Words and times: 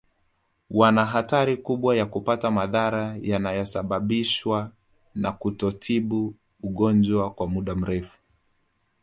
Wana 0.69 1.05
hatari 1.05 1.57
kubwa 1.57 1.95
ya 1.95 2.05
kupata 2.05 2.51
madhara 2.51 3.17
yanayosababishwa 3.21 4.71
na 5.15 5.31
kutotibu 5.31 6.33
ugonjwa 6.63 7.31
kwa 7.31 7.47
muda 7.47 7.75
mrefu 7.75 8.17